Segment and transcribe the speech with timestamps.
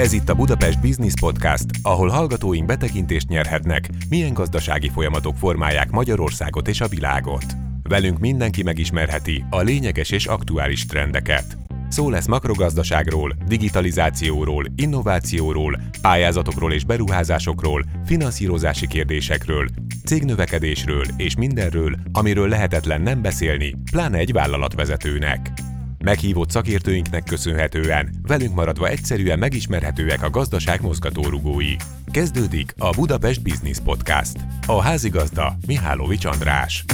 [0.00, 6.68] Ez itt a Budapest Business Podcast, ahol hallgatóink betekintést nyerhetnek, milyen gazdasági folyamatok formálják Magyarországot
[6.68, 7.44] és a világot.
[7.82, 11.56] Velünk mindenki megismerheti a lényeges és aktuális trendeket.
[11.88, 19.68] Szó lesz makrogazdaságról, digitalizációról, innovációról, pályázatokról és beruházásokról, finanszírozási kérdésekről,
[20.04, 25.52] cégnövekedésről és mindenről, amiről lehetetlen nem beszélni, pláne egy vállalatvezetőnek.
[26.04, 31.74] Meghívott szakértőinknek köszönhetően velünk maradva egyszerűen megismerhetőek a gazdaság mozgatórugói.
[32.10, 34.36] Kezdődik a Budapest Business Podcast.
[34.66, 36.84] A házigazda Mihálovics András.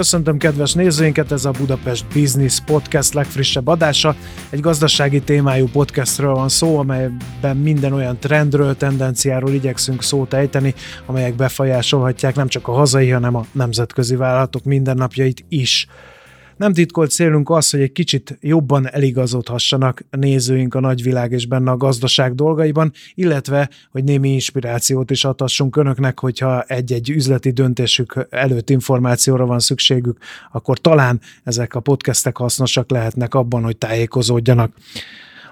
[0.00, 4.14] Köszöntöm kedves nézőinket, ez a Budapest Business Podcast legfrissebb adása.
[4.50, 10.74] Egy gazdasági témájú podcastről van szó, amelyben minden olyan trendről, tendenciáról igyekszünk szót ejteni,
[11.06, 15.86] amelyek befolyásolhatják nem csak a hazai, hanem a nemzetközi vállalatok mindennapjait is.
[16.60, 21.70] Nem titkolt célunk az, hogy egy kicsit jobban eligazodhassanak a nézőink a nagyvilág és benne
[21.70, 28.70] a gazdaság dolgaiban, illetve, hogy némi inspirációt is adhassunk önöknek, hogyha egy-egy üzleti döntésük előtt
[28.70, 30.18] információra van szükségük,
[30.52, 34.72] akkor talán ezek a podcastek hasznosak lehetnek abban, hogy tájékozódjanak.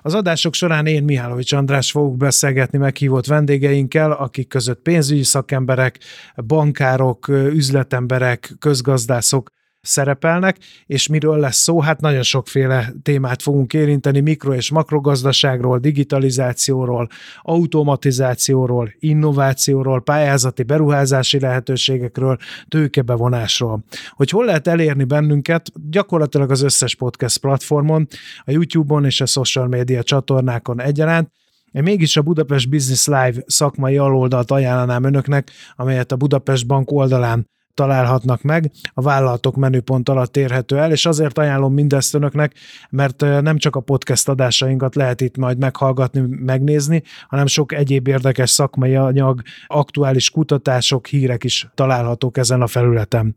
[0.02, 5.98] Az adások során én Mihálovics András fogok beszélgetni meghívott vendégeinkkel, akik között pénzügyi szakemberek,
[6.46, 9.56] bankárok, üzletemberek, közgazdászok,
[9.88, 11.80] szerepelnek, és miről lesz szó?
[11.80, 17.08] Hát nagyon sokféle témát fogunk érinteni, mikro- és makrogazdaságról, digitalizációról,
[17.42, 22.36] automatizációról, innovációról, pályázati beruházási lehetőségekről,
[22.68, 23.84] tőkebevonásról.
[24.10, 25.70] Hogy hol lehet elérni bennünket?
[25.90, 28.06] Gyakorlatilag az összes podcast platformon,
[28.44, 31.30] a YouTube-on és a social media csatornákon egyaránt,
[31.72, 37.48] én mégis a Budapest Business Live szakmai aloldalt ajánlanám önöknek, amelyet a Budapest Bank oldalán
[37.78, 42.54] találhatnak meg, a vállalatok menüpont alatt érhető el, és azért ajánlom mindezt önöknek,
[42.90, 48.50] mert nem csak a podcast adásainkat lehet itt majd meghallgatni, megnézni, hanem sok egyéb érdekes
[48.50, 53.36] szakmai anyag, aktuális kutatások, hírek is találhatók ezen a felületen.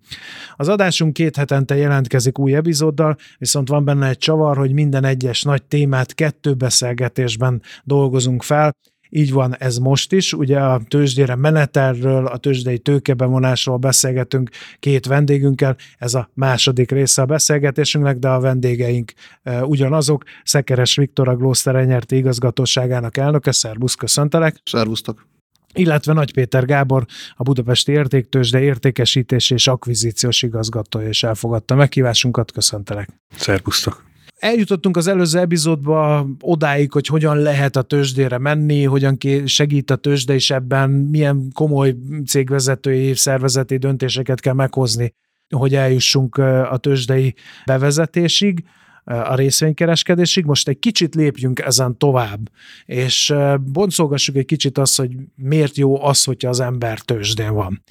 [0.55, 5.41] Az adásunk két hetente jelentkezik új epizóddal, viszont van benne egy csavar, hogy minden egyes
[5.41, 8.75] nagy témát kettő beszélgetésben dolgozunk fel,
[9.13, 10.33] így van ez most is.
[10.33, 14.49] Ugye a tőzsdére menetelről, a tőzsdei tőkebevonásról beszélgetünk
[14.79, 15.75] két vendégünkkel.
[15.97, 19.13] Ez a második része a beszélgetésünknek, de a vendégeink
[19.43, 20.23] e, ugyanazok.
[20.43, 23.51] Szekeres Viktor, a Gloster Enyerti igazgatóságának elnöke.
[23.51, 24.55] Szerbusz, köszöntelek.
[24.63, 25.29] Szervusztok
[25.73, 27.05] illetve Nagy Péter Gábor,
[27.35, 32.51] a Budapesti Értéktősde értékesítés és akvizíciós igazgatója és elfogadta meghívásunkat.
[32.51, 33.09] Köszöntelek.
[33.35, 34.10] Szervusztok
[34.41, 40.33] eljutottunk az előző epizódba odáig, hogy hogyan lehet a tőzsdére menni, hogyan segít a tőzsde
[40.33, 45.13] is ebben, milyen komoly cégvezetői, szervezeti döntéseket kell meghozni,
[45.55, 46.37] hogy eljussunk
[46.69, 47.35] a tőzsdei
[47.65, 48.63] bevezetésig
[49.03, 50.45] a részvénykereskedésig.
[50.45, 52.49] Most egy kicsit lépjünk ezen tovább,
[52.85, 53.33] és
[53.71, 57.83] boncolgassuk egy kicsit azt, hogy miért jó az, hogyha az ember tőzsdén van.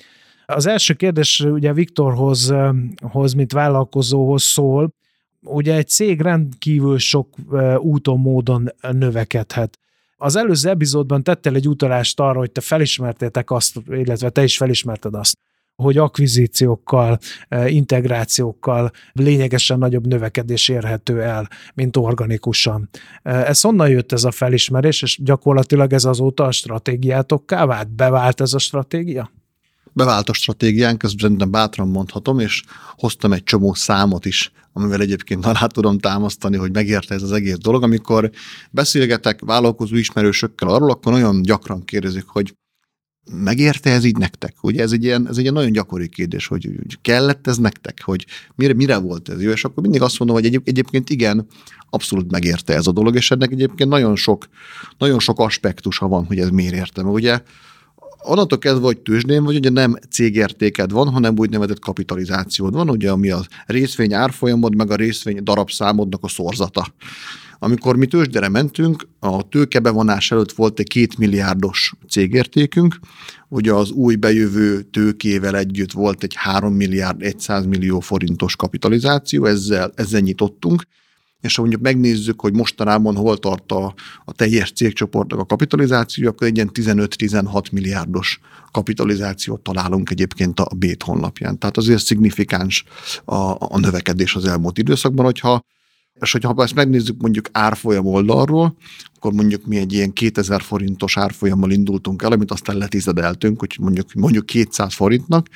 [0.46, 2.54] Az első kérdés ugye Viktorhoz,
[3.02, 4.98] hoz, mint vállalkozóhoz szól,
[5.42, 7.28] ugye egy cég rendkívül sok
[7.78, 9.78] úton, módon növekedhet.
[10.16, 15.14] Az előző epizódban tettél egy utalást arra, hogy te felismertétek azt, illetve te is felismerted
[15.14, 15.38] azt,
[15.74, 17.18] hogy akvizíciókkal,
[17.66, 22.88] integrációkkal lényegesen nagyobb növekedés érhető el, mint organikusan.
[23.22, 27.88] Ez honnan jött ez a felismerés, és gyakorlatilag ez azóta a stratégiátokká vált?
[27.88, 29.30] Bevált ez a stratégia?
[29.92, 32.62] Bevált a stratégiánk, ezt szerintem bátran mondhatom, és
[32.96, 37.58] hoztam egy csomó számot is, amivel egyébként alá tudom támasztani, hogy megérte ez az egész
[37.58, 37.82] dolog.
[37.82, 38.30] Amikor
[38.70, 42.54] beszélgetek vállalkozó ismerősökkel arról, akkor nagyon gyakran kérdezik, hogy
[43.32, 44.54] megérte ez így nektek?
[44.62, 48.02] Ugye ez egy ilyen, ez egy ilyen nagyon gyakori kérdés, hogy, hogy kellett ez nektek,
[48.04, 51.46] hogy mire, mire volt ez jó, és akkor mindig azt mondom, hogy egyéb, egyébként igen,
[51.90, 54.48] abszolút megérte ez a dolog, és ennek egyébként nagyon sok,
[54.98, 57.08] nagyon sok aspektusa van, hogy ez miért értem.
[57.08, 57.42] Ugye
[58.22, 63.30] onnantól kezdve, hogy tőzsdén vagy, ugye nem cégértéked van, hanem úgynevezett kapitalizációd van, ugye, ami
[63.30, 66.86] a részvény árfolyamod, meg a részvény darabszámodnak a szorzata.
[67.62, 72.98] Amikor mi tőzsdére mentünk, a tőkebevonás előtt volt egy két milliárdos cégértékünk,
[73.48, 79.92] ugye az új bejövő tőkével együtt volt egy 3 milliárd 100 millió forintos kapitalizáció, ezzel,
[79.94, 80.82] ezzel nyitottunk,
[81.40, 83.94] és ha mondjuk megnézzük, hogy mostanában hol tart a,
[84.24, 88.40] a teljes cégcsoportnak a kapitalizáció, akkor egy ilyen 15-16 milliárdos
[88.70, 91.58] kapitalizációt találunk egyébként a Bét honlapján.
[91.58, 92.84] Tehát azért szignifikáns
[93.24, 95.64] a, a növekedés az elmúlt időszakban, hogyha
[96.20, 98.76] És hogyha ezt megnézzük mondjuk árfolyam oldalról,
[99.20, 104.14] akkor mondjuk mi egy ilyen 2000 forintos árfolyammal indultunk el, amit aztán letizedeltünk, hogy mondjuk,
[104.14, 105.46] mondjuk 200 forintnak,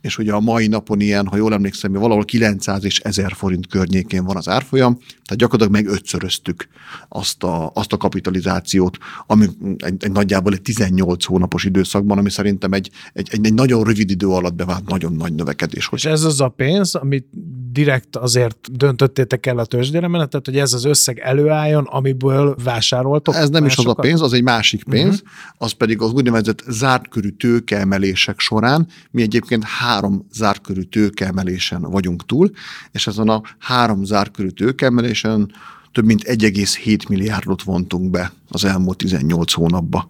[0.00, 4.24] és ugye a mai napon ilyen, ha jól emlékszem, valahol 900 és 1000 forint környékén
[4.24, 6.68] van az árfolyam, tehát gyakorlatilag meg ötszöröztük
[7.08, 9.46] azt a, azt a kapitalizációt, ami
[9.76, 14.10] egy, egy nagyjából egy 18 hónapos időszakban, ami szerintem egy, egy, egy, egy nagyon rövid
[14.10, 15.88] idő alatt bevált nagyon nagy növekedés.
[15.92, 17.26] És ez az a pénz, amit
[17.72, 23.34] direkt azért döntöttétek el a tőzsdére menetet, hogy ez az összeg előálljon, amiből vásároltok?
[23.34, 23.84] Ez nem másokat?
[23.84, 25.28] is az a pénz, az egy másik pénz, uh-huh.
[25.58, 28.88] az pedig az úgynevezett zártkörű tőkeemelések során.
[29.10, 32.50] Mi egyébként három zártkörű tőkeemelésen vagyunk túl,
[32.92, 35.52] és ezen a három zártkörű tőkeemelésen
[35.92, 40.06] több mint 1,7 milliárdot vontunk be az elmúlt 18 hónapba.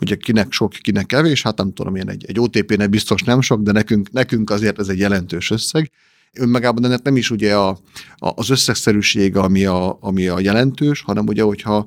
[0.00, 3.62] Ugye kinek sok, kinek kevés, hát nem tudom én, egy, egy OTP-nek biztos nem sok,
[3.62, 5.90] de nekünk, nekünk azért ez egy jelentős összeg,
[6.34, 11.26] önmagában de nem is ugye a, a, az összegszerűség, ami a, ami a jelentős, hanem
[11.26, 11.84] ugye, hogyha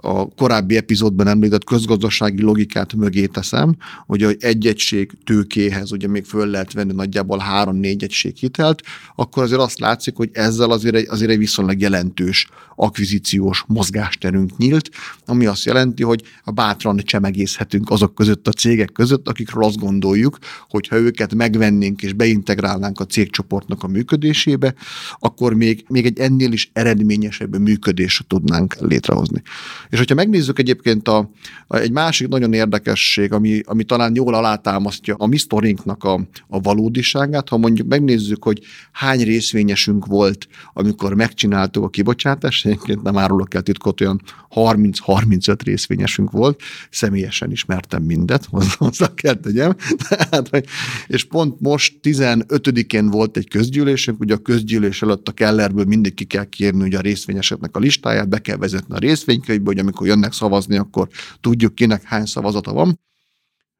[0.00, 6.46] a korábbi epizódban említett közgazdasági logikát mögé teszem, hogy egy egység tőkéhez ugye még föl
[6.46, 8.82] lehet venni nagyjából három-négy egység hitelt,
[9.16, 14.90] akkor azért azt látszik, hogy ezzel azért egy, azért egy viszonylag jelentős akvizíciós mozgásterünk nyílt,
[15.26, 20.38] ami azt jelenti, hogy a bátran csemegészhetünk azok között a cégek között, akikről azt gondoljuk,
[20.68, 24.74] hogy ha őket megvennénk és beintegrálnánk a cégcsoportnak a működésébe,
[25.18, 29.42] akkor még, még egy ennél is eredményesebb működésre tudnánk létrehozni.
[29.90, 31.30] És hogyha megnézzük egyébként a,
[31.66, 36.60] a, egy másik nagyon érdekesség, ami, ami talán jól alátámasztja a mi sztorinknak a, a
[36.60, 38.60] valódiságát, ha mondjuk megnézzük, hogy
[38.92, 44.20] hány részvényesünk volt, amikor megcsináltuk a kibocsátást, egyébként nem árulok el titkot, olyan
[44.54, 49.74] 30-35 részvényesünk volt, személyesen ismertem mindet, hozzá kell tegyem.
[50.08, 50.66] Tehát,
[51.06, 56.24] és pont most 15-én volt egy közgyűlésünk, ugye a közgyűlés előtt a Kellerből mindig ki
[56.24, 60.32] kell kérni ugye a részvényeseknek a listáját, be kell vezetni a részvénykönyvbe, hogy amikor jönnek
[60.32, 61.08] szavazni, akkor
[61.40, 63.00] tudjuk kinek hány szavazata van.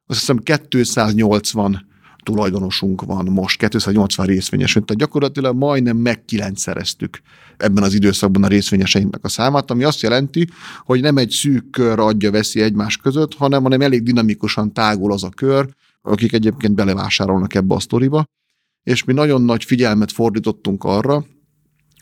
[0.07, 1.87] Azt hiszem 280
[2.23, 7.21] tulajdonosunk van most, 280 részvényesünk, tehát gyakorlatilag majdnem meg kilencszereztük
[7.57, 10.49] ebben az időszakban a részvényeseinknek a számát, ami azt jelenti,
[10.83, 15.23] hogy nem egy szűk kör adja veszi egymás között, hanem, hanem elég dinamikusan tágul az
[15.23, 15.69] a kör,
[16.03, 18.25] akik egyébként belevásárolnak ebbe a sztoriba,
[18.83, 21.25] és mi nagyon nagy figyelmet fordítottunk arra,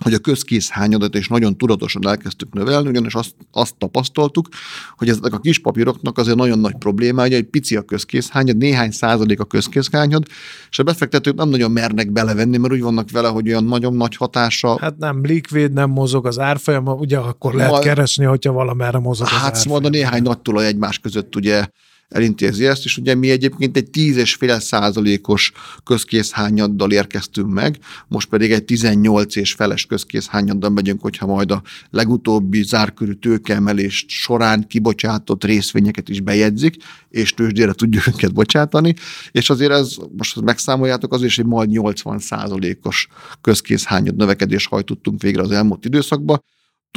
[0.03, 4.49] hogy a közkészhányadat is nagyon tudatosan elkezdtük növelni, ugyanis azt, azt tapasztaltuk,
[4.97, 9.41] hogy ezek a kis papíroknak azért nagyon nagy probléma, hogy pici a közkészhányad, néhány százalék
[9.41, 10.23] a közkészhányad,
[10.71, 14.17] és a befektetők nem nagyon mernek belevenni, mert úgy vannak vele, hogy olyan nagyon nagy
[14.17, 14.79] hatása.
[14.81, 19.27] Hát nem likvid, nem mozog az árfolyam, ugye akkor lehet Ma, keresni, hogyha valamerre mozog
[19.27, 19.65] hát az.
[19.65, 21.67] Hát a néhány nagy tulaj egymás között ugye
[22.09, 25.53] elintézi ezt, és ugye mi egyébként egy 10,5 százalékos
[25.85, 32.63] közkészhányaddal érkeztünk meg, most pedig egy 18 és feles közkészhányaddal megyünk, hogyha majd a legutóbbi
[32.63, 36.77] zárkörű tőkeemelés során kibocsátott részvényeket is bejegyzik,
[37.11, 38.95] és tőzsdére tudjuk őket bocsátani,
[39.31, 43.09] és azért ez, most megszámoljátok, azért is egy majd 80 százalékos
[43.41, 46.43] közkészhányad növekedés hajtottunk végre az elmúlt időszakban,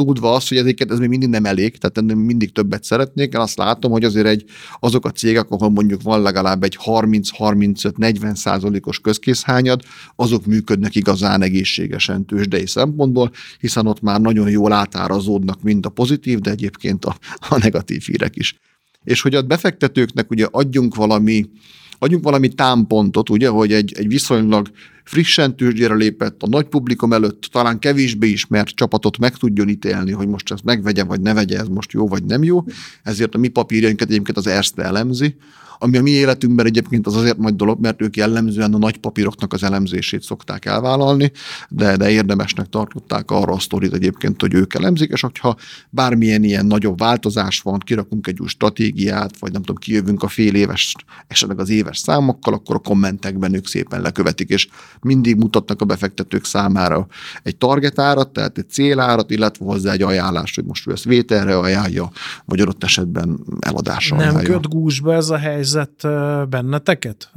[0.05, 3.33] tudva azt, hogy ezeket ez még mindig nem elég, tehát ennél mindig többet szeretnék.
[3.33, 4.45] Én azt látom, hogy azért egy,
[4.79, 9.81] azok a cégek, ahol mondjuk van legalább egy 30-35-40 százalékos közkészhányad,
[10.15, 16.39] azok működnek igazán egészségesen tőzsdei szempontból, hiszen ott már nagyon jól átárazódnak mind a pozitív,
[16.39, 17.17] de egyébként a,
[17.49, 18.59] a negatív hírek is.
[19.03, 21.49] És hogy a befektetőknek ugye adjunk valami
[21.99, 24.67] adjunk valami támpontot, ugye, hogy egy, egy viszonylag
[25.09, 30.27] frissen tőzsdére lépett, a nagy publikum előtt talán kevésbé ismert csapatot meg tudjon ítélni, hogy
[30.27, 32.63] most ezt megvegye vagy ne vegye, ez most jó vagy nem jó.
[33.03, 35.35] Ezért a mi papírjainkat egyébként az Erste elemzi,
[35.79, 39.53] ami a mi életünkben egyébként az azért nagy dolog, mert ők jellemzően a nagy papíroknak
[39.53, 41.31] az elemzését szokták elvállalni,
[41.69, 45.55] de, de érdemesnek tartották arra a sztorit egyébként, hogy ők elemzik, és hogyha
[45.89, 50.55] bármilyen ilyen nagyobb változás van, kirakunk egy új stratégiát, vagy nem tudom, kijövünk a fél
[50.55, 50.95] éves,
[51.27, 54.67] esetleg az éves számokkal, akkor a kommentekben ők szépen lekövetik, és
[55.01, 57.07] mindig mutatnak a befektetők számára
[57.43, 62.11] egy targetárat, tehát egy célárat, illetve hozzá egy ajánlást, hogy most ő ezt vételre ajánlja,
[62.45, 64.53] vagy adott esetben eladásra Nem ajánlja.
[64.53, 66.07] köt gúzsba ez a helyzet,
[66.49, 67.31] benneteket?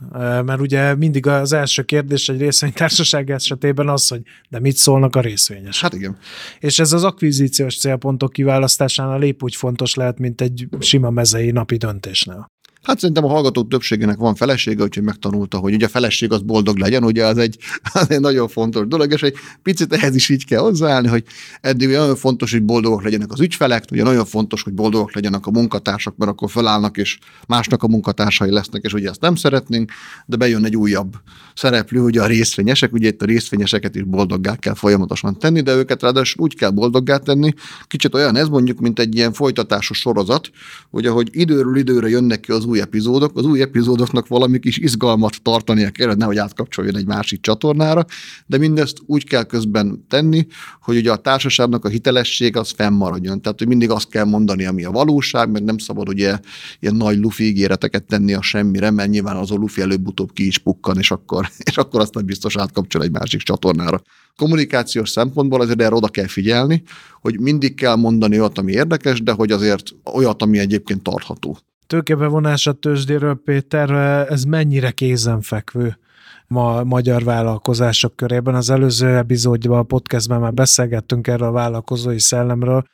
[0.44, 5.20] Mert ugye mindig az első kérdés egy részvénytársaság esetében az, hogy de mit szólnak a
[5.20, 5.80] részvényes.
[5.80, 6.16] Hát igen.
[6.60, 11.76] És ez az akvizíciós célpontok kiválasztásánál épp úgy fontos lehet, mint egy sima mezei napi
[11.76, 12.50] döntésnél.
[12.82, 16.76] Hát szerintem a hallgatók többségének van felesége, úgyhogy megtanulta, hogy ugye a feleség az boldog
[16.76, 17.58] legyen, ugye az egy,
[17.92, 21.24] az egy nagyon fontos dolog, és egy picit ehhez is így kell hozzáállni, hogy
[21.60, 25.50] eddig nagyon fontos, hogy boldogok legyenek az ügyfelek, ugye nagyon fontos, hogy boldogok legyenek a
[25.50, 29.90] munkatársak, mert akkor felállnak, és másnak a munkatársai lesznek, és ugye ezt nem szeretnénk,
[30.26, 31.14] de bejön egy újabb
[31.54, 36.02] szereplő, ugye a részvényesek, ugye itt a részvényeseket is boldoggá kell folyamatosan tenni, de őket
[36.02, 37.52] ráadásul úgy kell boldoggá tenni,
[37.86, 40.50] kicsit olyan ez mondjuk, mint egy ilyen folytatásos sorozat,
[40.90, 45.90] hogy időről időre jönnek ki az új epizódok, az új epizódoknak valami kis izgalmat tartania
[45.90, 48.04] kell, nehogy átkapcsoljon egy másik csatornára,
[48.46, 50.46] de mindezt úgy kell közben tenni,
[50.80, 53.42] hogy ugye a társaságnak a hitelesség az fennmaradjon.
[53.42, 56.38] Tehát, hogy mindig azt kell mondani, ami a valóság, mert nem szabad ugye
[56.80, 60.58] ilyen nagy lufi ígéreteket tenni a semmire, mert nyilván az a lufi előbb-utóbb ki is
[60.58, 64.02] pukkan, és akkor, és akkor aztán biztos átkapcsol egy másik csatornára.
[64.36, 66.82] Kommunikációs szempontból azért erre oda kell figyelni,
[67.20, 69.82] hogy mindig kell mondani olyat, ami érdekes, de hogy azért
[70.14, 73.90] olyat, ami egyébként tartható tőkebevonás a tőzsdéről, Péter,
[74.30, 75.98] ez mennyire kézenfekvő
[76.46, 78.54] ma magyar vállalkozások körében?
[78.54, 82.84] Az előző epizódban, a podcastben már beszélgettünk erről a vállalkozói szellemről,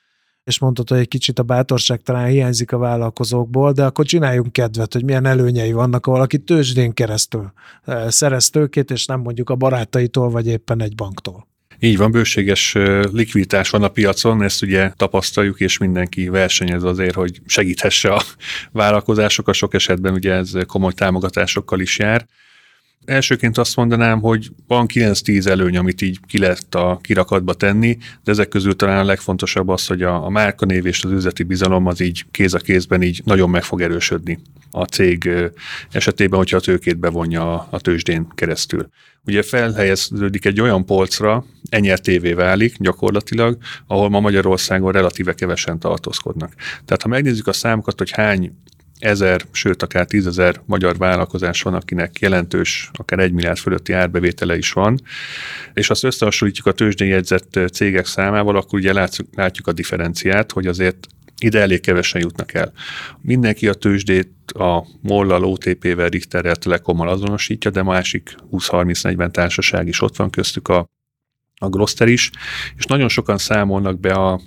[0.44, 4.92] és mondtad, hogy egy kicsit a bátorság talán hiányzik a vállalkozókból, de akkor csináljunk kedvet,
[4.92, 7.52] hogy milyen előnyei vannak, ha valaki tőzsdén keresztül
[7.84, 11.46] eh, szerez tőkét, és nem mondjuk a barátaitól, vagy éppen egy banktól.
[11.80, 12.72] Így van, bőséges
[13.12, 18.22] likviditás van a piacon, ezt ugye tapasztaljuk, és mindenki versenyez azért, hogy segíthesse a
[18.72, 22.26] vállalkozásokat, sok esetben ugye ez komoly támogatásokkal is jár.
[23.08, 28.30] Elsőként azt mondanám, hogy van 9-10 előny, amit így ki lehet a kirakatba tenni, de
[28.30, 32.00] ezek közül talán a legfontosabb az, hogy a, a márkanév és az üzleti bizalom az
[32.00, 34.38] így kéz a kézben így nagyon meg fog erősödni
[34.70, 35.30] a cég
[35.90, 38.88] esetében, hogyha a tőkét bevonja a, a tőzsdén keresztül.
[39.24, 41.44] Ugye felhelyeződik egy olyan polcra,
[41.94, 46.54] TV válik gyakorlatilag, ahol ma Magyarországon relatíve kevesen tartózkodnak.
[46.84, 48.52] Tehát ha megnézzük a számokat, hogy hány
[48.98, 54.72] ezer, sőt akár tízezer magyar vállalkozás van, akinek jelentős, akár egy milliárd fölötti árbevétele is
[54.72, 55.00] van,
[55.74, 60.66] és azt összehasonlítjuk a tőzsdén jegyzett cégek számával, akkor ugye látjuk, látjuk a differenciát, hogy
[60.66, 61.06] azért
[61.38, 62.72] ide elég kevesen jutnak el.
[63.20, 70.16] Mindenki a tőzsdét a Mollal, OTP-vel, Richterrel, Telekommal azonosítja, de másik 20-30-40 társaság is ott
[70.16, 70.86] van köztük a,
[71.54, 72.30] a Gloster is,
[72.76, 74.40] és nagyon sokan számolnak be a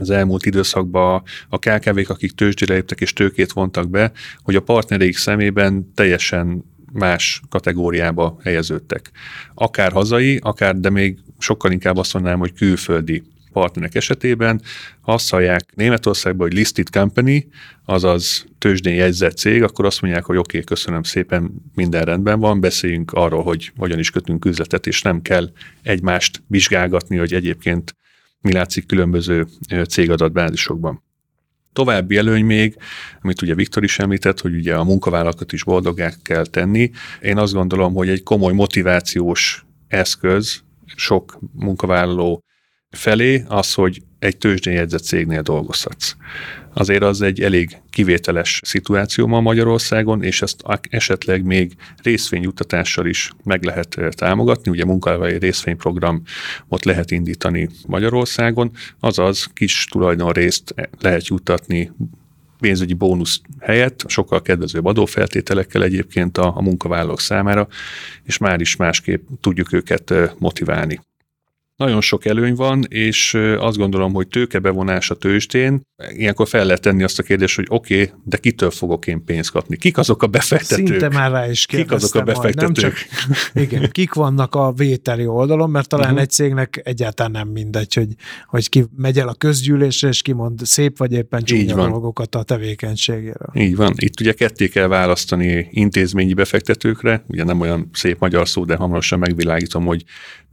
[0.00, 5.16] az elmúlt időszakban a KKV-k, akik tőzsdére léptek és tőkét vontak be, hogy a partnereik
[5.16, 9.10] szemében teljesen más kategóriába helyeződtek.
[9.54, 13.22] Akár hazai, akár, de még sokkal inkább azt mondanám, hogy külföldi
[13.52, 14.62] partnerek esetében
[15.02, 17.48] azt hallják Németországban, hogy listed company,
[17.84, 22.60] azaz tőzsdén jegyzett cég, akkor azt mondják, hogy oké, okay, köszönöm szépen, minden rendben van,
[22.60, 25.50] beszéljünk arról, hogy hogyan is kötünk üzletet, és nem kell
[25.82, 27.96] egymást vizsgálgatni, hogy egyébként
[28.42, 29.46] mi látszik különböző
[29.88, 31.02] cégadatbázisokban.
[31.72, 32.76] További előny még,
[33.20, 36.90] amit ugye Viktor is említett, hogy ugye a munkavállalókat is boldogá kell tenni.
[37.20, 40.62] Én azt gondolom, hogy egy komoly motivációs eszköz
[40.96, 42.44] sok munkavállaló
[42.90, 46.14] felé az, hogy egy tőzsdén jegyzett cégnél dolgozhatsz.
[46.74, 53.62] Azért az egy elég kivételes szituáció ma Magyarországon, és ezt esetleg még részvényjuttatással is meg
[53.62, 54.70] lehet eh, támogatni.
[54.70, 61.92] Ugye munkavállalói részvényprogramot lehet indítani Magyarországon, azaz kis tulajdonrészt lehet juttatni
[62.60, 67.68] pénzügyi bónusz helyett, sokkal kedvezőbb adófeltételekkel egyébként a, a munkavállalók számára,
[68.22, 71.00] és már is másképp tudjuk őket motiválni.
[71.82, 77.02] Nagyon sok előny van, és azt gondolom, hogy tőkebevonás a tőzsdén, ilyenkor fel lehet tenni
[77.02, 79.76] azt a kérdést, hogy oké, okay, de kitől fogok én pénzt kapni?
[79.76, 80.86] Kik azok a befektetők?
[80.86, 82.82] Szinte már rá is Kik azok a befektetők?
[82.82, 82.94] Majd, nem csak,
[83.54, 86.20] igen, kik vannak a vételi oldalon, mert talán uh-huh.
[86.20, 88.08] egy cégnek egyáltalán nem mindegy, hogy,
[88.46, 93.50] hogy ki megy el a közgyűlésre, és kimond szép vagy éppen csúnya dolgokat a tevékenységéről.
[93.54, 93.92] Így van.
[93.96, 99.18] Itt ugye ketté kell választani intézményi befektetőkre, ugye nem olyan szép magyar szó, de hamarosan
[99.18, 100.04] megvilágítom, hogy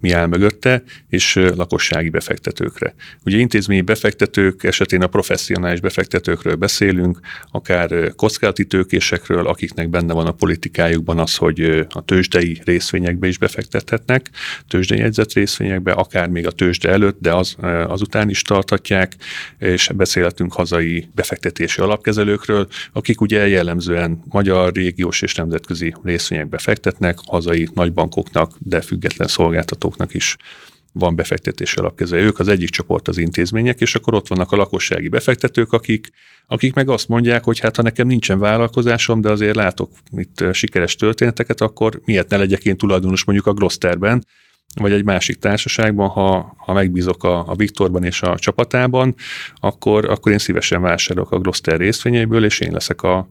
[0.01, 2.93] mi áll mögötte, és lakossági befektetőkre.
[3.25, 7.19] Ugye intézményi befektetők esetén a professzionális befektetőkről beszélünk,
[7.51, 14.29] akár kockázati tőkésekről, akiknek benne van a politikájukban az, hogy a tőzsdei részvényekbe is befektethetnek,
[14.67, 17.55] tőzsdei jegyzett részvényekbe, akár még a tőzsde előtt, de az,
[17.87, 19.15] azután is tarthatják,
[19.57, 27.67] és beszélhetünk hazai befektetési alapkezelőkről, akik ugye jellemzően magyar, régiós és nemzetközi részvényekbe fektetnek, hazai
[27.73, 30.37] nagybankoknak, de független szolgáltató vállalatoknak is
[30.93, 32.25] van befektetési alapkezelő.
[32.25, 36.09] Ők az egyik csoport az intézmények, és akkor ott vannak a lakossági befektetők, akik,
[36.47, 40.95] akik meg azt mondják, hogy hát ha nekem nincsen vállalkozásom, de azért látok itt sikeres
[40.95, 44.25] történeteket, akkor miért ne legyek én tulajdonos mondjuk a Glosterben,
[44.75, 49.15] vagy egy másik társaságban, ha, ha megbízok a, a Viktorban és a csapatában,
[49.55, 53.29] akkor, akkor én szívesen vásárolok a Gloster részvényeiből, és én leszek a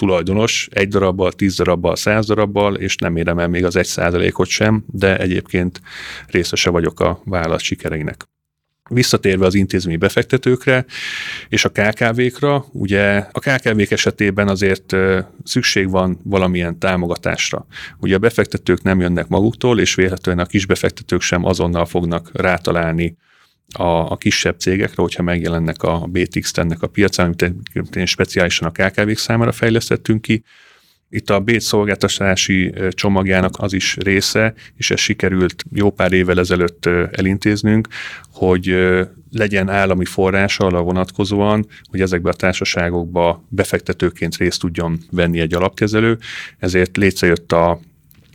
[0.00, 4.48] tulajdonos egy darabbal, tíz darabbal, száz darabbal, és nem érem el még az egy százalékot
[4.48, 5.80] sem, de egyébként
[6.26, 8.28] részese vagyok a vállalat sikereinek.
[8.90, 10.84] Visszatérve az intézményi befektetőkre
[11.48, 14.96] és a KKV-kra, ugye a KKV-k esetében azért
[15.44, 17.66] szükség van valamilyen támogatásra.
[17.98, 23.16] Ugye a befektetők nem jönnek maguktól, és véletlenül a kisbefektetők sem azonnal fognak rátalálni
[23.72, 27.36] a, a kisebb cégekre, hogyha megjelennek a BTX ennek a piacán,
[27.74, 30.44] amit speciálisan a KKV-k számára fejlesztettünk ki,
[31.12, 36.86] itt a Bécs szolgáltatási csomagjának az is része, és ez sikerült jó pár évvel ezelőtt
[37.12, 37.88] elintéznünk,
[38.32, 38.76] hogy
[39.30, 46.18] legyen állami forrása arra vonatkozóan, hogy ezekbe a társaságokba befektetőként részt tudjon venni egy alapkezelő,
[46.58, 47.80] ezért létrejött a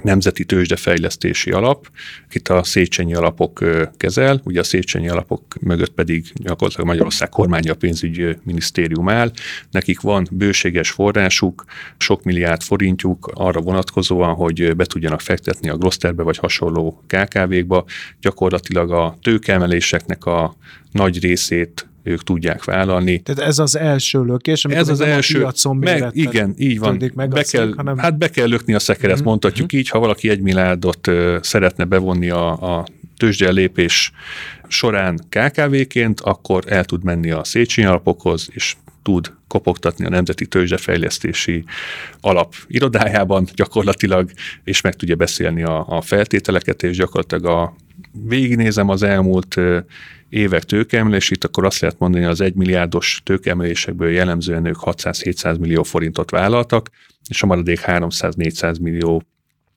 [0.06, 1.88] Nemzeti Tőzsdefejlesztési Alap,
[2.32, 3.64] itt a Széchenyi alapok
[3.98, 9.32] kezel, ugye a Széchenyi alapok mögött pedig gyakorlatilag Magyarország kormánya a pénzügyi minisztérium áll.
[9.72, 11.66] Nekik van bőséges forrásuk,
[11.98, 17.86] sok milliárd forintjuk arra vonatkozóan, hogy be tudjanak fektetni a Glosterbe vagy hasonló KKV-kba.
[18.22, 20.56] Gyakorlatilag a tőkeemeléseknek a
[20.92, 23.20] nagy részét ők tudják vállalni.
[23.20, 27.12] Tehát ez az első lökés, amikor ez az első, piacon meg, igen, így van.
[27.14, 27.98] Meg be kell, szék, hanem...
[27.98, 29.26] Hát be kell lökni a szekeret, mm-hmm.
[29.26, 29.80] mondhatjuk mm-hmm.
[29.80, 32.86] így, ha valaki egy milliárdot szeretne bevonni a, a
[33.18, 34.12] tőzsdel lépés
[34.68, 41.64] során KKV-ként, akkor el tud menni a Széchenyi alapokhoz, és tud kopogtatni a Nemzeti Tőzsdefejlesztési
[42.22, 44.32] Alap irodájában gyakorlatilag,
[44.64, 47.76] és meg tudja beszélni a, a feltételeket, és gyakorlatilag a
[48.24, 49.56] végignézem az elmúlt
[50.30, 56.30] évek tőkeemelését, akkor azt lehet mondani, hogy az egymilliárdos tőkeemelésekből jellemzően ők 600-700 millió forintot
[56.30, 56.90] vállaltak,
[57.30, 59.24] és a maradék 300-400 millió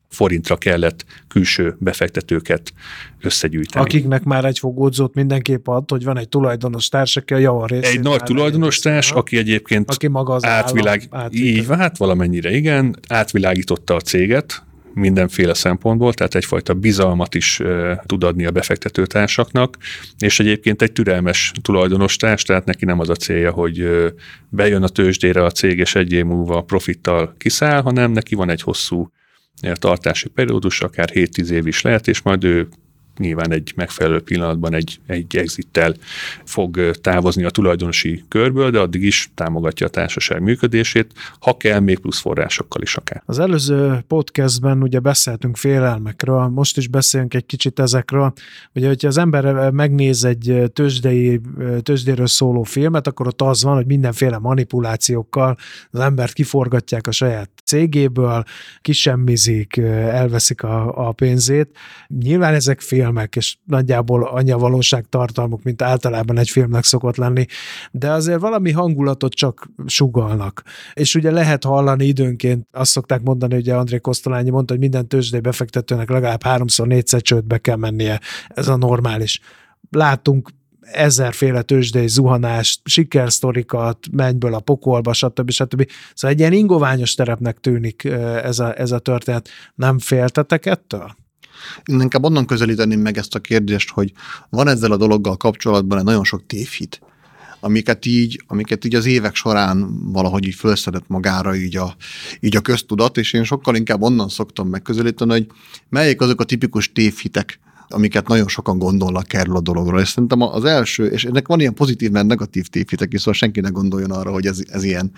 [0.08, 2.72] forintra kellett külső befektetőket
[3.20, 3.84] összegyűjteni.
[3.84, 7.96] Akiknek már egy fogódzót mindenképp ad, hogy van egy tulajdonos társ, aki a javarészét.
[7.96, 13.94] Egy nagy tulajdonos társ, aki egyébként aki maga az átvilág, így, hát valamennyire igen, átvilágította
[13.94, 14.62] a céget,
[14.98, 17.60] mindenféle szempontból, tehát egyfajta bizalmat is
[18.06, 19.76] tud adni a befektetőtársaknak,
[20.18, 23.88] és egyébként egy türelmes tulajdonostárs, tehát neki nem az a célja, hogy
[24.48, 28.62] bejön a tőzsdére a cég, és egy év múlva profittal kiszáll, hanem neki van egy
[28.62, 29.10] hosszú
[29.72, 32.68] tartási periódus, akár 7-10 év is lehet, és majd ő
[33.18, 35.94] nyilván egy megfelelő pillanatban egy, egy exittel
[36.44, 41.98] fog távozni a tulajdonosi körből, de addig is támogatja a társaság működését, ha kell, még
[41.98, 43.22] plusz forrásokkal is akár.
[43.26, 48.32] Az előző podcastben ugye beszéltünk félelmekről, most is beszélünk egy kicsit ezekről.
[48.74, 51.40] Ugye, hogyha az ember megnéz egy tőzsdei,
[51.82, 55.56] tőzsdéről szóló filmet, akkor ott az van, hogy mindenféle manipulációkkal
[55.90, 58.44] az embert kiforgatják a saját cégéből,
[58.80, 61.76] kisemmizik, elveszik a, a pénzét.
[62.08, 67.46] Nyilván ezek filmek, és nagyjából annyi a valóság tartalmuk, mint általában egy filmnek szokott lenni,
[67.90, 70.62] de azért valami hangulatot csak sugalnak.
[70.92, 75.40] És ugye lehet hallani időnként, azt szokták mondani, ugye André Kosztolányi mondta, hogy minden tőzsdei
[75.40, 78.20] befektetőnek legalább háromszor, négyszer csődbe kell mennie.
[78.48, 79.40] Ez a normális.
[79.90, 80.50] Látunk
[80.92, 85.50] ezerféle tőzsdei zuhanást, sikersztorikat, mennyből a pokolba, stb.
[85.50, 85.90] stb.
[86.14, 88.04] Szóval egy ilyen ingoványos terepnek tűnik
[88.42, 89.48] ez a, ez a történet.
[89.74, 91.16] Nem féltetek ettől?
[91.84, 94.12] Én inkább onnan közelíteném meg ezt a kérdést, hogy
[94.50, 97.00] van ezzel a dologgal kapcsolatban egy nagyon sok tévhit,
[97.60, 101.96] amiket így, amiket így az évek során valahogy így felszedett magára így a,
[102.40, 105.46] így a köztudat, és én sokkal inkább onnan szoktam megközelíteni, hogy
[105.88, 110.00] melyik azok a tipikus tévhitek, amiket nagyon sokan gondolnak erről a dologról.
[110.00, 113.60] És szerintem az első, és ennek van ilyen pozitív, mert negatív tévhitek is, szóval senki
[113.60, 115.10] ne gondoljon arra, hogy ez, ez ilyen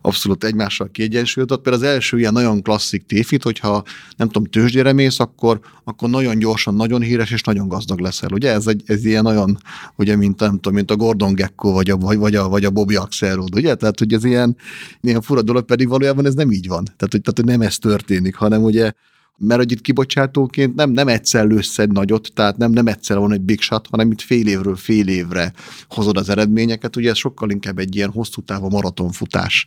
[0.00, 1.62] abszolút egymással kiegyensúlyozott.
[1.62, 3.82] Például az első ilyen nagyon klasszik tévhit, hogyha
[4.16, 8.30] nem tudom, tőzsdére mész, akkor, akkor nagyon gyorsan, nagyon híres és nagyon gazdag leszel.
[8.32, 9.58] Ugye ez, egy, ez ilyen nagyon,
[9.96, 12.70] ugye, mint, nem tudom, mint a Gordon Gekko, vagy a, vagy, vagy a, vagy a
[12.70, 13.74] Bobby Axelrod, ugye?
[13.74, 14.56] Tehát, hogy ez ilyen,
[15.00, 16.84] ilyen fura dolog, pedig valójában ez nem így van.
[16.84, 18.92] Tehát, hogy, tehát, hogy nem ez történik, hanem ugye
[19.38, 23.32] mert hogy itt kibocsátóként nem, nem egyszer lősz egy nagyot, tehát nem, nem egyszer van
[23.32, 25.52] egy big shot, hanem itt fél évről fél évre
[25.88, 29.66] hozod az eredményeket, ugye ez sokkal inkább egy ilyen hosszú távú maratonfutás.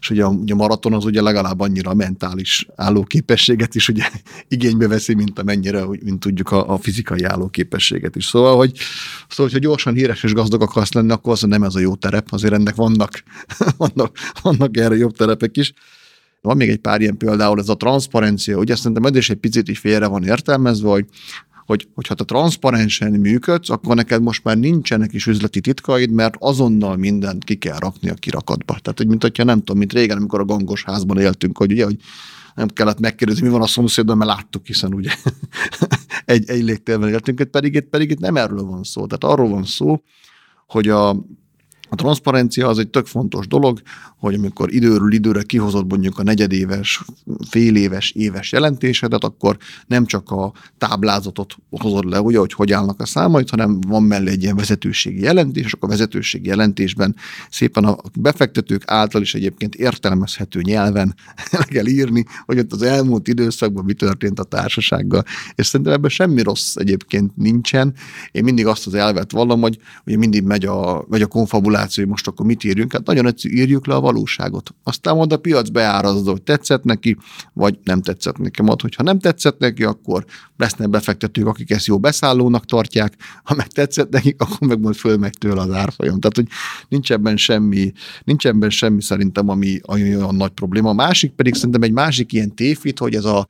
[0.00, 4.04] És ugye a, ugye a maraton az ugye legalább annyira a mentális állóképességet is ugye
[4.48, 8.24] igénybe veszi, mint amennyire, mint tudjuk a, a fizikai állóképességet is.
[8.24, 8.76] Szóval, hogy,
[9.28, 12.32] szóval, hogyha gyorsan híres és gazdag akarsz lenni, akkor az nem ez a jó terep,
[12.32, 13.22] azért ennek vannak,
[13.76, 15.72] vannak, vannak erre jobb terepek is.
[16.42, 19.68] Van még egy pár ilyen például, ez a transzparencia, ugye szerintem ez is egy picit
[19.68, 21.06] is félre van értelmezve, hogy
[21.66, 26.34] hogy, hogy ha te transzparensen működsz, akkor neked most már nincsenek is üzleti titkaid, mert
[26.38, 28.78] azonnal mindent ki kell rakni a kirakatba.
[28.82, 31.84] Tehát, hogy mint hogyha nem tudom, mint régen, amikor a gangos házban éltünk, hogy ugye,
[31.84, 31.96] hogy
[32.54, 35.10] nem kellett megkérdezni, mi van a szomszédban, mert láttuk, hiszen ugye
[36.24, 39.06] egy, egy légtérben éltünk, pedig itt, pedig itt nem erről van szó.
[39.06, 40.02] Tehát arról van szó,
[40.66, 41.24] hogy a,
[41.92, 43.82] A transzparencia az egy tök fontos dolog,
[44.18, 47.02] hogy amikor időről időre kihozott mondjuk a negyedéves,
[47.48, 53.06] fél éves, jelentésedet, akkor nem csak a táblázatot hozod le, ugye, hogy hogy állnak a
[53.06, 57.16] számait, hanem van mellé egy ilyen vezetőségi jelentés, és akkor a vezetőségi jelentésben
[57.50, 61.14] szépen a befektetők által is egyébként értelmezhető nyelven
[61.50, 65.24] el kell írni, hogy ott az elmúlt időszakban mi történt a társasággal.
[65.54, 67.94] És szerintem ebben semmi rossz egyébként nincsen.
[68.30, 71.26] Én mindig azt az elvet vallom, hogy ugye mindig megy a, megy a
[71.94, 72.92] hogy most akkor mit írjunk.
[72.92, 74.74] Hát nagyon egyszerű, írjuk le a valóságot.
[74.82, 77.16] Aztán majd a piac beárazza, hogy tetszett neki,
[77.52, 78.62] vagy nem tetszett neki.
[78.62, 80.24] Majd, hogyha nem tetszett neki, akkor
[80.56, 85.38] lesznek befektetők, akik ezt jó beszállónak tartják, ha meg tetszett nekik, akkor meg majd fölmegy
[85.38, 86.20] tőle az árfolyam.
[86.20, 86.46] Tehát, hogy
[86.88, 87.92] nincs ebben semmi,
[88.24, 90.88] nincs ebben semmi szerintem, ami olyan nagy probléma.
[90.88, 93.48] A másik pedig szerintem egy másik ilyen tévhit, hogy ez a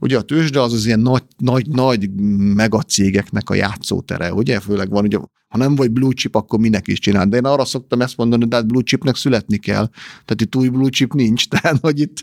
[0.00, 2.10] Ugye a tőzsde az az ilyen nagy, nagy, nagy
[2.54, 4.60] megacégeknek a játszótere, ugye?
[4.60, 7.26] Főleg van, ugye ha nem vagy blue chip, akkor minek is csinál.
[7.26, 9.86] De én arra szoktam ezt mondani, de hát blue chipnek születni kell.
[10.24, 12.20] Tehát itt új blue chip nincs, tehát hogy itt,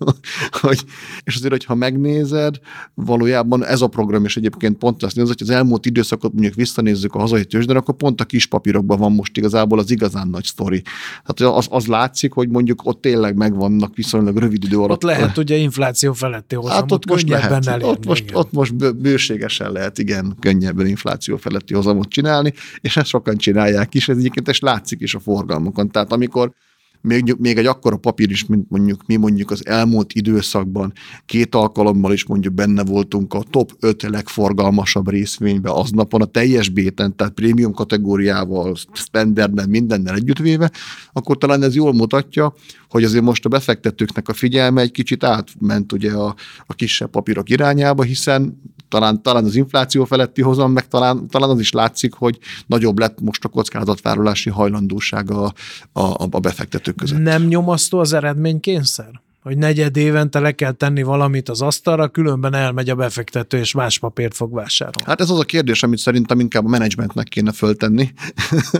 [0.60, 0.84] hogy,
[1.24, 2.56] és azért, hogyha megnézed,
[2.94, 7.14] valójában ez a program is egyébként pont azt nézve, hogy az elmúlt időszakot mondjuk visszanézzük
[7.14, 10.82] a hazai tőzsden, akkor pont a kis papírokban van most igazából az igazán nagy sztori.
[11.26, 14.90] Tehát az, az látszik, hogy mondjuk ott tényleg megvannak viszonylag rövid idő alatt.
[14.90, 17.66] Ott lehet ugye infláció feletti hozamot hát ott most lehet.
[17.66, 23.08] Elérni, ott, most, ott most bőségesen lehet, igen, könnyebben infláció feletti hozamot csinálni, és ezt
[23.08, 25.90] sokan csinálják is, ez egyébként és látszik is a forgalmukon.
[25.90, 26.52] Tehát amikor
[27.00, 30.92] még, még egy akkora papír is, mint mondjuk mi mondjuk az elmúlt időszakban
[31.26, 37.16] két alkalommal is mondjuk benne voltunk a top 5 legforgalmasabb részvénybe aznapon a teljes béten,
[37.16, 40.70] tehát prémium kategóriával, standardben, mindennel együttvéve,
[41.12, 42.54] akkor talán ez jól mutatja,
[42.88, 46.34] hogy azért most a befektetőknek a figyelme egy kicsit átment ugye a,
[46.66, 51.60] a kisebb papírok irányába, hiszen talán, talán az infláció feletti hozam, meg talán, talán az
[51.60, 55.52] is látszik, hogy nagyobb lett most a kockázatvállalási hajlandósága a,
[56.00, 57.18] a, a befektetők között.
[57.18, 59.20] Nem nyomasztó az eredménykényszer?
[59.42, 63.98] Hogy negyed évente le kell tenni valamit az asztalra, különben elmegy a befektető, és más
[63.98, 65.02] papírt fog vásárolni.
[65.04, 68.12] Hát ez az a kérdés, amit szerintem inkább a menedzsmentnek kéne föltenni,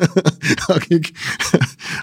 [0.67, 1.11] akik,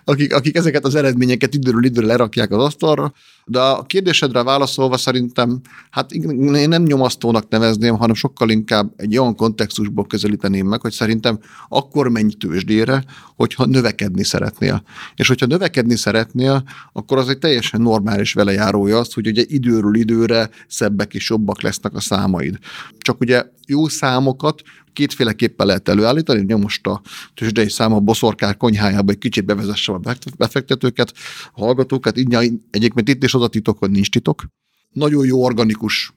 [0.03, 3.13] akik, akik ezeket az eredményeket időről időre lerakják az asztalra,
[3.47, 9.35] de a kérdésedre válaszolva szerintem, hát én nem nyomasztónak nevezném, hanem sokkal inkább egy olyan
[9.35, 13.03] kontextusból közelíteném meg, hogy szerintem akkor menj tőzsdére,
[13.35, 14.83] hogyha növekedni szeretnél.
[15.15, 20.49] És hogyha növekedni szeretnél, akkor az egy teljesen normális velejárója az, hogy ugye időről időre
[20.67, 22.57] szebbek és jobbak lesznek a számaid.
[22.97, 24.61] Csak ugye jó számokat
[24.95, 27.01] kétféleképpen lehet előállítani, ugye most a
[27.33, 30.01] tőzsdei szám a boszorkák konyhájába egy kicsit bevezesse a
[30.37, 31.13] befektetőket,
[31.53, 32.33] a hallgatókat, így
[32.69, 34.45] egyébként itt is az a titok, hogy nincs titok.
[34.91, 36.13] Nagyon jó organikus,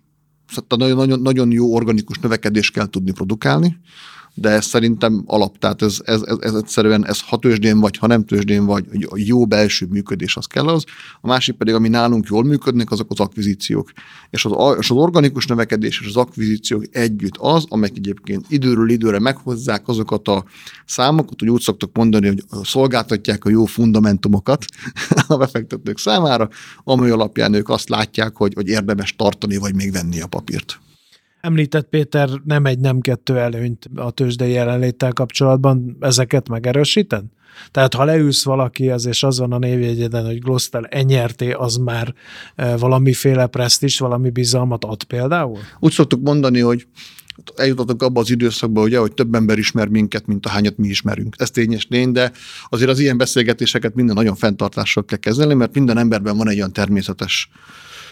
[0.47, 3.77] szóval nagyon, nagyon, nagyon jó organikus növekedést kell tudni produkálni,
[4.41, 8.07] de ez szerintem alap, tehát ez, ez, ez, ez egyszerűen, ez ha tőzsdén vagy, ha
[8.07, 10.85] nem tőzsdén vagy, a jó belső működés az kell az.
[11.21, 13.93] A másik pedig, ami nálunk jól működnek, azok az akvizíciók.
[14.31, 19.19] És az, és az organikus növekedés és az akvizíciók együtt az, amelyek egyébként időről időre
[19.19, 20.45] meghozzák azokat a
[20.87, 24.65] számokat, hogy úgy szoktak mondani, hogy szolgáltatják a jó fundamentumokat
[25.29, 26.49] a befektetők számára,
[26.85, 30.81] amely alapján ők azt látják, hogy, hogy érdemes tartani, vagy még venni a papírt.
[31.49, 37.25] Említett Péter nem egy, nem kettő előnyt a tőzsdei jelenléttel kapcsolatban, ezeket megerősíted?
[37.71, 42.15] Tehát ha leülsz valakihez, és az van a névjegyeden, hogy Gloster enyerté, az már
[42.55, 45.59] e, valamiféle presztis, valami bizalmat ad például?
[45.79, 46.87] Úgy szoktuk mondani, hogy
[47.57, 51.35] eljutottunk abba az időszakba, ugye, hogy több ember ismer minket, mint a hányat mi ismerünk.
[51.39, 52.33] Ez tényes lény, de
[52.69, 56.73] azért az ilyen beszélgetéseket minden nagyon fenntartással kell kezelni, mert minden emberben van egy olyan
[56.73, 57.51] természetes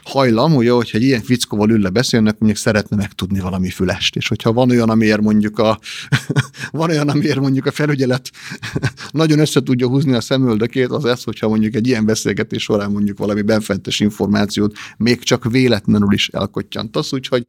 [0.07, 4.17] hajlam, ugye, hogyha egy ilyen fickóval ül le beszélnek, mondjuk szeretne megtudni valami fülest.
[4.17, 5.79] És hogyha van olyan, amiért mondjuk a,
[6.71, 8.31] van olyan, amiért mondjuk a felügyelet
[9.11, 13.19] nagyon össze tudja húzni a szemöldökét, az ez, hogyha mondjuk egy ilyen beszélgetés során mondjuk
[13.19, 17.47] valami benfentes információt még csak véletlenül is elkottyantasz, úgyhogy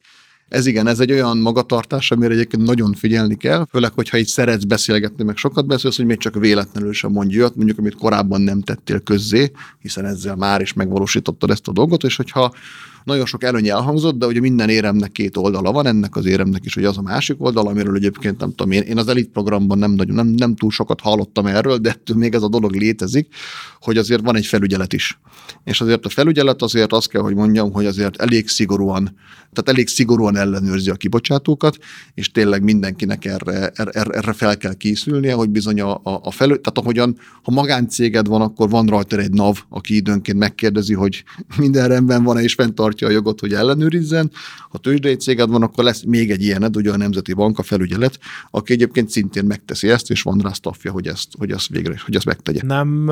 [0.49, 4.63] ez igen, ez egy olyan magatartás, amire egyébként nagyon figyelni kell, főleg, hogyha itt szeretsz
[4.63, 8.61] beszélgetni, meg sokat beszélsz, hogy még csak véletlenül sem mondj olyat, mondjuk, amit korábban nem
[8.61, 12.53] tettél közzé, hiszen ezzel már is megvalósítottad ezt a dolgot, és hogyha
[13.07, 16.73] nagyon sok előny elhangzott, de ugye minden éremnek két oldala van, ennek az éremnek is,
[16.73, 19.91] hogy az a másik oldal, amiről egyébként nem tudom, én, én az elit programban nem,
[19.91, 23.27] nagyon, nem, nem túl sokat hallottam erről, de ettől még ez a dolog létezik,
[23.79, 25.19] hogy azért van egy felügyelet is.
[25.63, 29.15] És azért a felügyelet azért azt kell, hogy mondjam, hogy azért elég szigorúan,
[29.53, 31.77] tehát elég szigorúan ellenőrzi a kibocsátókat,
[32.13, 36.55] és tényleg mindenkinek erre, erre, erre fel kell készülnie, hogy bizony a, a, a felü,
[36.55, 41.23] tehát ahogyan, ha magáncéged van, akkor van rajta egy NAV, aki időnként megkérdezi, hogy
[41.57, 42.55] minden rendben van-e, és
[42.97, 44.31] fenntartja a jogot, hogy ellenőrizzen.
[44.69, 48.19] Ha tőzsdei céged van, akkor lesz még egy ilyened, ugye a Nemzeti Bank, a felügyelet,
[48.51, 52.15] aki egyébként szintén megteszi ezt, és van rá staffja, hogy ezt, hogy ezt végre, hogy
[52.15, 52.61] ezt megtegye.
[52.63, 53.11] Nem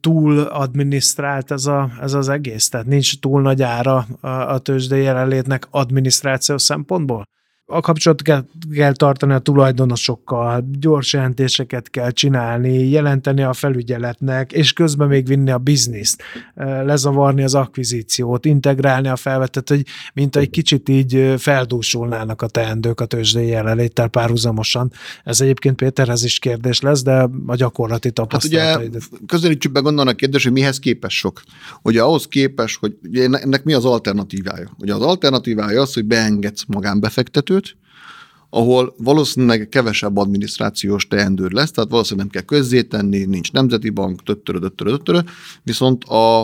[0.00, 2.68] túl adminisztrált ez, a, ez az egész?
[2.68, 7.24] Tehát nincs túl nagy ára a, a tőzsdei jelenlétnek adminisztrációs szempontból?
[7.68, 15.08] A kapcsolatot kell, tartani a tulajdonosokkal, gyors jelentéseket kell csinálni, jelenteni a felügyeletnek, és közben
[15.08, 16.22] még vinni a bizniszt,
[16.84, 19.82] lezavarni az akvizíciót, integrálni a felvetet, hogy
[20.14, 24.92] mint egy kicsit így feldúsulnának a teendők a tőzsdei jelenléttel párhuzamosan.
[25.24, 28.92] Ez egyébként Péterhez is kérdés lesz, de a gyakorlati tapasztalatait.
[28.92, 31.42] Hát ugye közelítsük be gondolnak a kérdés, hogy mihez képes sok.
[31.82, 34.70] Ugye ahhoz képes, hogy ugye ennek mi az alternatívája?
[34.78, 37.76] Ugye az alternatívája az, hogy beengedsz magánbefektető, kettőt,
[38.50, 44.58] ahol valószínűleg kevesebb adminisztrációs teendőr lesz, tehát valószínűleg nem kell közzétenni, nincs nemzeti bank, töttörö,
[44.58, 45.18] töttörö, töttörö,
[45.62, 46.40] viszont a,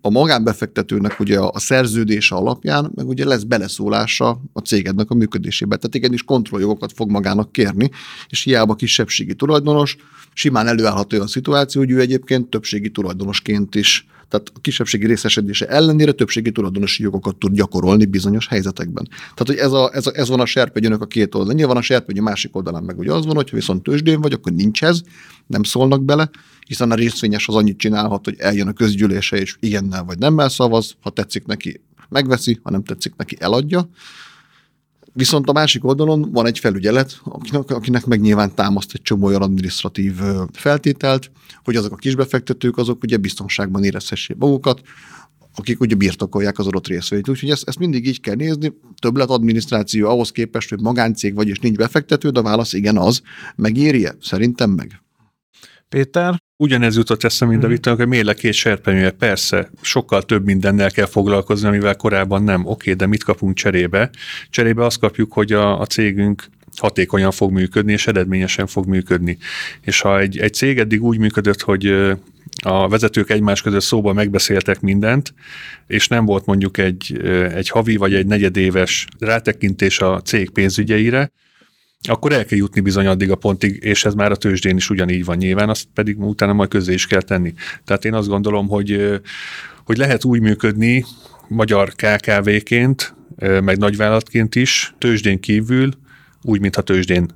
[0.00, 5.76] a magánbefektetőnek ugye a szerződése alapján, meg ugye lesz beleszólása a cégednek a működésébe.
[5.76, 7.90] Tehát igenis kontrolljogokat fog magának kérni,
[8.28, 9.96] és hiába kisebbségi tulajdonos,
[10.32, 16.12] simán előállhat olyan szituáció, hogy ő egyébként többségi tulajdonosként is tehát a kisebbségi részesedése ellenére
[16.12, 19.04] többségi tulajdonosi jogokat tud gyakorolni bizonyos helyzetekben.
[19.04, 21.56] Tehát, hogy ez, a, ez, a, ez van a serpenyőnek a két oldalon.
[21.56, 24.82] Nyilván a serpenyő másik oldalán meg ugye az van, hogyha viszont tőzsdén vagy, akkor nincs
[24.82, 25.00] ez,
[25.46, 26.30] nem szólnak bele,
[26.66, 30.94] hiszen a részvényes az annyit csinálhat, hogy eljön a közgyűlése, és igennel vagy nemmel szavaz,
[31.00, 33.88] ha tetszik neki, megveszi, ha nem tetszik neki, eladja.
[35.16, 39.42] Viszont a másik oldalon van egy felügyelet, akinek, akinek meg nyilván támaszt egy csomó olyan
[39.42, 40.20] administratív
[40.52, 41.30] feltételt,
[41.64, 44.80] hogy azok a kisbefektetők, azok ugye biztonságban érezhessék magukat,
[45.54, 47.28] akik ugye birtokolják az adott részvényt.
[47.28, 48.72] Úgyhogy ezt, ezt mindig így kell nézni.
[48.98, 53.22] Többlet adminisztráció ahhoz képest, hogy magáncég vagy és nincs befektető, de a válasz igen az.
[53.56, 54.16] Megéri-e?
[54.20, 55.02] Szerintem meg.
[55.88, 56.42] Péter?
[56.64, 59.10] Ugyanez jutott eszembe, mint a Viktor, hogy miért két serpenyője?
[59.10, 62.66] Persze, sokkal több mindennel kell foglalkozni, amivel korábban nem.
[62.66, 64.10] Oké, de mit kapunk cserébe?
[64.50, 66.44] Cserébe azt kapjuk, hogy a, a cégünk
[66.76, 69.38] hatékonyan fog működni, és eredményesen fog működni.
[69.80, 71.86] És ha egy, egy cég eddig úgy működött, hogy
[72.62, 75.34] a vezetők egymás között szóba megbeszéltek mindent,
[75.86, 77.20] és nem volt mondjuk egy,
[77.54, 81.30] egy havi vagy egy negyedéves rátekintés a cég pénzügyeire,
[82.08, 85.24] akkor el kell jutni bizony addig a pontig, és ez már a tőzsdén is ugyanígy
[85.24, 87.54] van nyilván, azt pedig utána majd közé is kell tenni.
[87.84, 89.20] Tehát én azt gondolom, hogy,
[89.84, 91.04] hogy lehet úgy működni
[91.48, 95.90] magyar KKV-ként, meg nagyvállalatként is, tőzsdén kívül,
[96.42, 97.30] úgy, mintha tőzsdén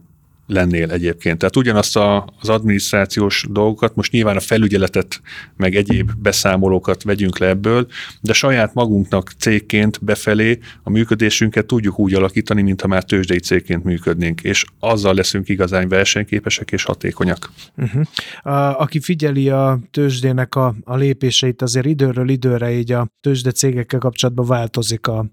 [0.49, 1.39] lennél egyébként.
[1.39, 5.21] Tehát ugyanazt a, az adminisztrációs dolgokat, most nyilván a felügyeletet,
[5.57, 7.87] meg egyéb beszámolókat vegyünk le ebből,
[8.21, 14.41] de saját magunknak cégként befelé a működésünket tudjuk úgy alakítani, mintha már tőzsdei cégként működnénk,
[14.41, 17.51] és azzal leszünk igazán versenyképesek és hatékonyak.
[17.77, 18.03] Uh-huh.
[18.43, 23.99] A, aki figyeli a tőzsdének a, a lépéseit, azért időről időre így a tőzsde cégekkel
[23.99, 25.27] kapcsolatban változik a,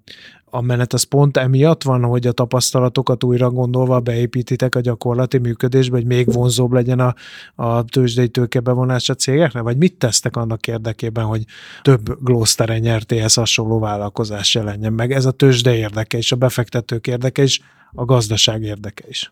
[0.50, 5.96] a menet az pont emiatt van, hogy a tapasztalatokat újra gondolva beépítitek a gyakorlati működésbe,
[5.96, 7.16] hogy még vonzóbb legyen a,
[7.56, 9.62] a tőzsdei tőkebevonás a cégekre?
[9.62, 11.44] Vagy mit tesztek annak érdekében, hogy
[11.82, 15.12] több Gloster nyertéhez hasonló vállalkozás jelenjen meg?
[15.12, 19.32] Ez a tőzsde érdeke is, a befektetők érdeke is, a gazdaság érdeke is.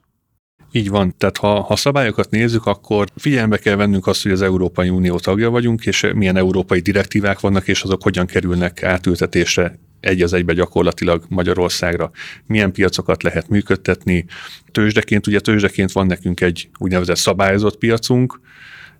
[0.71, 4.89] Így van, tehát ha, ha szabályokat nézzük, akkor figyelembe kell vennünk azt, hogy az Európai
[4.89, 10.33] Unió tagja vagyunk, és milyen európai direktívák vannak, és azok hogyan kerülnek átültetésre egy az
[10.33, 12.11] egybe gyakorlatilag Magyarországra.
[12.45, 14.25] Milyen piacokat lehet működtetni.
[14.71, 18.39] Tőzsdeként, ugye tőzsdeként van nekünk egy úgynevezett szabályozott piacunk,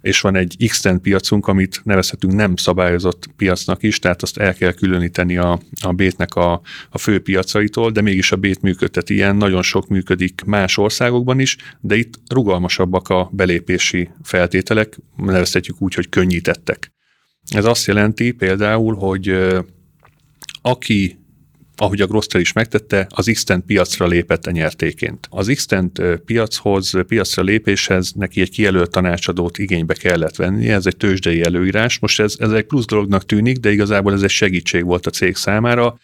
[0.02, 4.72] és van egy x piacunk, amit nevezhetünk nem szabályozott piacnak is, tehát azt el kell
[4.72, 9.62] különíteni a, a bétnek a, a fő piacaitól, de mégis a bét működtet ilyen, nagyon
[9.62, 16.92] sok működik más országokban is, de itt rugalmasabbak a belépési feltételek, nevezhetjük úgy, hogy könnyítettek.
[17.50, 19.38] Ez azt jelenti például, hogy
[20.66, 21.18] aki
[21.76, 25.28] ahogy a Grosster is megtette, az x piacra lépett a nyertéként.
[25.30, 25.68] Az x
[26.26, 32.00] piachoz, piacra lépéshez neki egy kijelölt tanácsadót igénybe kellett venni, ez egy tőzsdei előírás.
[32.00, 35.36] Most ez, ez egy plusz dolognak tűnik, de igazából ez egy segítség volt a cég
[35.36, 35.98] számára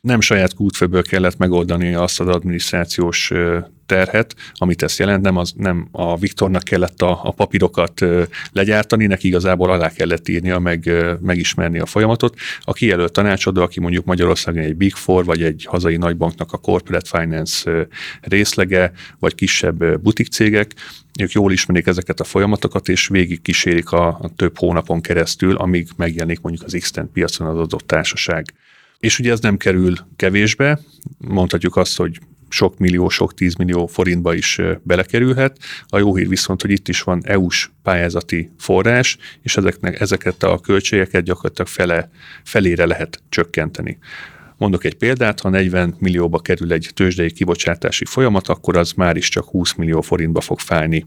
[0.00, 3.32] nem saját kútfőből kellett megoldani azt az adminisztrációs
[3.86, 8.04] terhet, amit ez jelent, nem, az, nem a Viktornak kellett a, a papírokat
[8.52, 12.36] legyártani, neki igazából alá kellett írnia, meg megismerni a folyamatot.
[12.60, 17.18] A kijelölt tanácsadó, aki mondjuk Magyarországon egy Big Four, vagy egy hazai nagybanknak a Corporate
[17.18, 17.86] Finance
[18.20, 20.74] részlege, vagy kisebb butikcégek,
[21.20, 25.88] ők jól ismerik ezeket a folyamatokat, és végig kísérik a, a több hónapon keresztül, amíg
[25.96, 28.44] megjelenik mondjuk az x piacon az adott társaság.
[28.98, 30.80] És ugye ez nem kerül kevésbe,
[31.18, 35.58] mondhatjuk azt, hogy sok millió, sok tízmillió forintba is belekerülhet.
[35.86, 40.58] A jó hír viszont, hogy itt is van EU-s pályázati forrás, és ezeknek, ezeket a
[40.58, 42.10] költségeket gyakorlatilag fele,
[42.44, 43.98] felére lehet csökkenteni.
[44.56, 49.28] Mondok egy példát, ha 40 millióba kerül egy tőzsdei kibocsátási folyamat, akkor az már is
[49.28, 51.06] csak 20 millió forintba fog fájni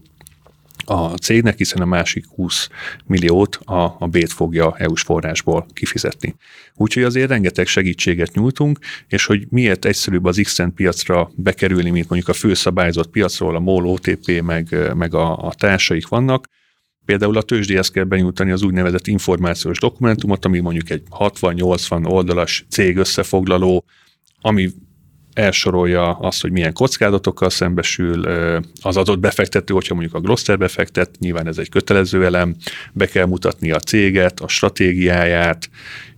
[0.84, 2.68] a cégnek, hiszen a másik 20
[3.06, 6.34] milliót a, a bét fogja EU-s forrásból kifizetni.
[6.74, 12.30] Úgyhogy azért rengeteg segítséget nyújtunk, és hogy miért egyszerűbb az x piacra bekerülni, mint mondjuk
[12.30, 16.48] a főszabályzott piacról, a MOL, OTP, meg, meg a, a társaik vannak,
[17.04, 22.96] Például a tőzsdéhez kell benyújtani az úgynevezett információs dokumentumot, ami mondjuk egy 60-80 oldalas cég
[22.96, 23.84] összefoglaló,
[24.40, 24.70] ami
[25.34, 28.24] elsorolja azt, hogy milyen kockázatokkal szembesül
[28.82, 32.56] az adott befektető, hogyha mondjuk a Gloster befektet, nyilván ez egy kötelező elem,
[32.92, 35.70] be kell mutatni a céget, a stratégiáját,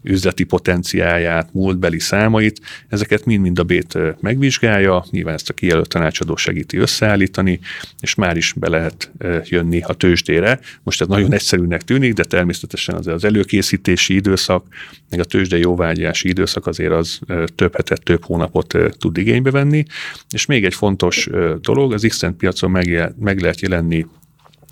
[0.04, 6.76] üzleti potenciáját, múltbeli számait, ezeket mind-mind a bét megvizsgálja, nyilván ezt a kijelölt tanácsadó segíti
[6.76, 7.60] összeállítani,
[8.00, 9.10] és már is be lehet
[9.44, 10.60] jönni a tőzsdére.
[10.82, 14.66] Most ez nagyon egyszerűnek tűnik, de természetesen azért az előkészítési időszak,
[15.10, 17.18] meg a tőzsde jóvágyási időszak azért az
[17.54, 19.84] több hetet, több hónapot tud igénybe venni.
[20.30, 21.28] És még egy fontos
[21.60, 24.06] dolog, az x piacon meg, meg lehet jelenni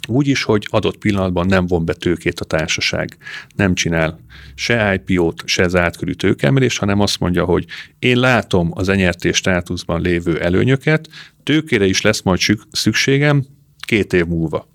[0.08, 3.16] úgy is, hogy adott pillanatban nem von be tőkét a társaság.
[3.56, 4.20] Nem csinál
[4.54, 7.64] se IPO-t, se zárt tőkemelést, hanem azt mondja, hogy
[7.98, 11.08] én látom az enyertés státuszban lévő előnyöket,
[11.42, 13.44] tőkére is lesz majd szükségem
[13.86, 14.71] két év múlva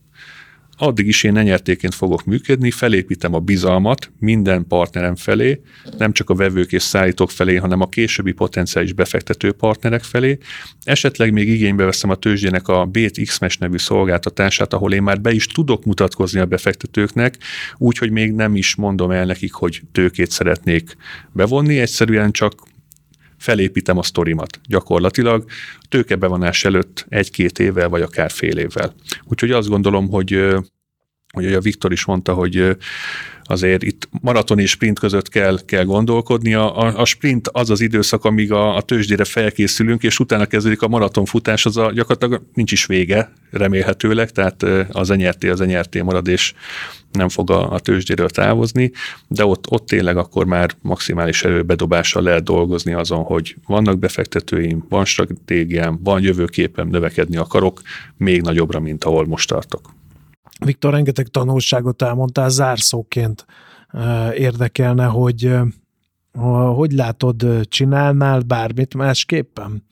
[0.77, 5.61] addig is én nenyertéként fogok működni, felépítem a bizalmat minden partnerem felé,
[5.97, 10.37] nem csak a vevők és szállítók felé, hanem a későbbi potenciális befektető partnerek felé.
[10.83, 15.45] Esetleg még igénybe veszem a tőzsdének a BTX-mes nevű szolgáltatását, ahol én már be is
[15.45, 17.37] tudok mutatkozni a befektetőknek,
[17.77, 20.95] úgyhogy még nem is mondom el nekik, hogy tőkét szeretnék
[21.31, 22.53] bevonni, egyszerűen csak
[23.38, 25.45] felépítem a sztorimat gyakorlatilag
[25.89, 28.93] tőkebevonás előtt egy-két évvel, vagy akár fél évvel.
[29.23, 30.56] Úgyhogy azt gondolom, hogy
[31.34, 32.78] hogy a Viktor is mondta, hogy
[33.47, 36.53] azért itt maraton és sprint között kell, kell gondolkodni.
[36.53, 40.88] A, a sprint az az időszak, amíg a, a tőzsdére felkészülünk, és utána kezdődik a
[40.88, 46.53] maratonfutás, az a, gyakorlatilag nincs is vége, remélhetőleg, tehát az enyerté, az enyerté marad, és
[47.12, 48.91] nem fog a, a tőzsdéről távozni,
[49.27, 55.05] de ott, ott tényleg akkor már maximális erőbedobással lehet dolgozni azon, hogy vannak befektetőim, van
[55.05, 57.81] stratégiám, van jövőképem, növekedni akarok
[58.17, 59.96] még nagyobbra, mint ahol most tartok.
[60.65, 63.46] Viktor, rengeteg tanulságot elmondtál, zárszóként
[64.34, 65.56] érdekelne, hogy
[66.76, 69.84] hogy látod, csinálnál bármit másképpen,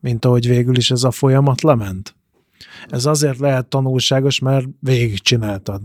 [0.00, 2.16] mint ahogy végül is ez a folyamat lement?
[2.86, 5.80] Ez azért lehet tanulságos, mert végigcsináltad.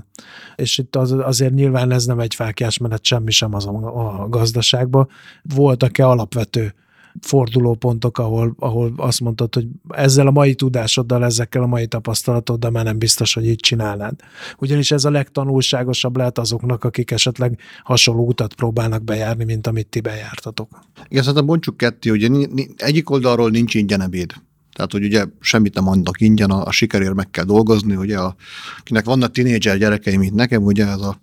[0.55, 4.29] És itt az, azért nyilván ez nem egy fákjás menet semmi sem az a, a
[4.29, 5.07] gazdaságban.
[5.41, 6.73] Voltak-e alapvető
[7.21, 12.83] fordulópontok, ahol, ahol azt mondtad, hogy ezzel a mai tudásoddal, ezekkel a mai tapasztalatoddal már
[12.83, 14.13] nem biztos, hogy így csinálnád.
[14.57, 19.99] Ugyanis ez a legtanulságosabb lehet azoknak, akik esetleg hasonló utat próbálnak bejárni, mint amit ti
[19.99, 20.79] bejártatok.
[21.07, 24.33] Igen, szerintem bontsuk ketté, hogy egyik oldalról nincs ingyen ebéd.
[24.73, 28.35] Tehát, hogy ugye semmit nem adnak ingyen, a, a sikerért meg kell dolgozni, ugye, a,
[28.79, 31.19] akinek vannak tinédzser gyerekeim, mint nekem, ugye ez a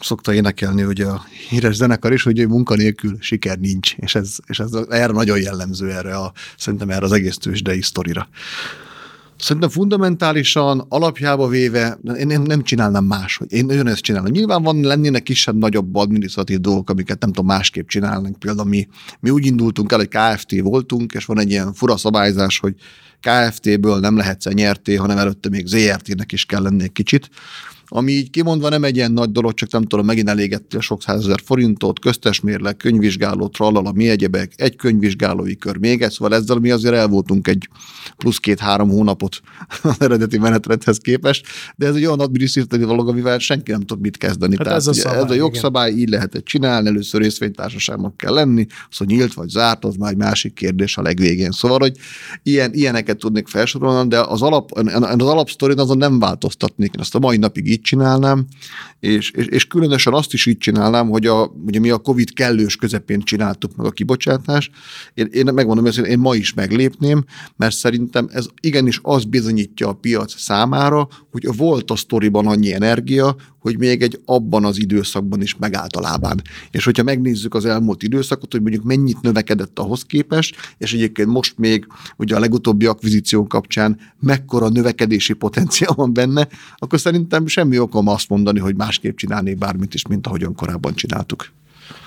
[0.00, 4.70] szokta énekelni ugye a híres zenekar is, hogy munkanélkül siker nincs, és ez, és ez
[4.88, 8.28] erre nagyon jellemző erre a, szerintem erre az egész tőzsdei sztorira.
[9.38, 14.30] Szerintem fundamentálisan, alapjába véve, én nem, nem csinálnám más, hogy én nagyon ezt csinálom.
[14.30, 18.38] Nyilván van, lennének kisebb-nagyobb adminisztratív dolgok, amiket nem tudom, másképp csinálnánk.
[18.38, 18.88] Például mi,
[19.20, 22.74] mi úgy indultunk el, hogy KFT voltunk, és van egy ilyen fura szabályzás, hogy
[23.20, 27.30] KFT-ből nem lehetsz nyerté, hanem előtte még ZRT-nek is kell lenni egy kicsit
[27.88, 31.02] ami így kimondva nem egy ilyen nagy dolog, csak nem tudom, megint elégette a sok
[31.02, 36.56] százezer forintot, köztes mérleg, könyvvizsgáló, trallala, mi egyebek, egy könyvvizsgálói kör még egy, szóval ezzel
[36.56, 37.68] mi azért el voltunk egy
[38.16, 39.40] plusz két-három hónapot
[39.82, 44.16] az eredeti menetrendhez képest, de ez egy olyan adminisztratív dolog, amivel senki nem tud mit
[44.16, 44.56] kezdeni.
[44.56, 46.00] Hát Tehát ez, a szabály, ez a jogszabály igen.
[46.00, 50.16] így lehetett csinálni, először részvénytársaságnak kell lenni, az, hogy nyílt vagy zárt, az már egy
[50.16, 51.50] másik kérdés a legvégén.
[51.50, 51.96] Szóval, hogy
[52.42, 56.94] ilyen, ilyeneket tudnék felsorolni, de az, alap, az alapsztorin azon nem változtatnék.
[56.94, 58.46] Én azt a mai napig így csinálnám,
[59.00, 62.76] és, és, és különösen azt is így csinálnám, hogy a, ugye mi a Covid kellős
[62.76, 64.70] közepén csináltuk meg a kibocsátást.
[65.14, 67.24] Én, én megmondom hogy én ma is meglépném,
[67.56, 73.36] mert szerintem ez igenis az bizonyítja a piac számára, hogy volt a sztoriban annyi energia,
[73.58, 76.42] hogy még egy abban az időszakban is megállt a lábán.
[76.70, 81.58] És hogyha megnézzük az elmúlt időszakot, hogy mondjuk mennyit növekedett ahhoz képest, és egyébként most
[81.58, 88.08] még ugye a legutóbbi akvizíció kapcsán mekkora növekedési potenciál van benne, akkor szerintem semmi okom
[88.08, 91.52] azt mondani, hogy másképp csinálnék bármit is, mint ahogyan korábban csináltuk.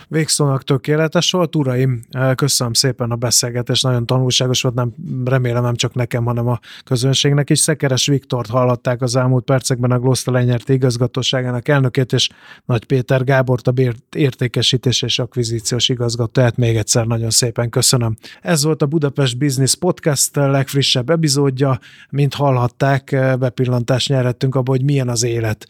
[0.10, 1.56] Végszónak tökéletes volt.
[1.56, 2.02] Uraim,
[2.36, 4.94] köszönöm szépen a beszélgetést, nagyon tanulságos volt, nem,
[5.26, 7.60] remélem nem csak nekem, hanem a közönségnek is.
[7.60, 12.30] Szekeres Viktort hallották az elmúlt percekben a Gloszta Lenyert igazgatóságának elnökét, és
[12.66, 13.74] Nagy Péter Gábort a
[14.16, 16.58] értékesítés és akvizíciós igazgatóját.
[16.58, 18.18] Még egyszer nagyon szépen köszönöm.
[18.42, 21.80] Ez volt a Budapest Business Podcast legfrissebb epizódja.
[22.10, 25.68] Mint hallhatták, bepillantást nyerhettünk abba, hogy milyen az élet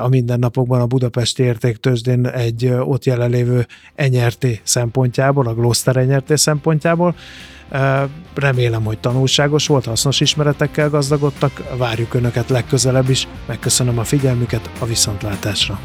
[0.00, 7.14] a mindennapokban a Budapesti Értéktősdén egy ott jelenlévő enyerté szempontjából, a Gloster enyerté szempontjából.
[8.34, 14.84] Remélem, hogy tanulságos volt, hasznos ismeretekkel gazdagodtak, várjuk Önöket legközelebb is, megköszönöm a figyelmüket, a
[14.84, 15.78] viszontlátásra!